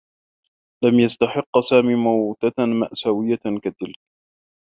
[0.83, 3.95] لم يستحقّ سامي موتة مأساويّة كتلك.